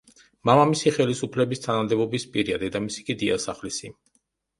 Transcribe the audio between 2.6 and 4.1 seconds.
დედამისი კი დიასახლისი.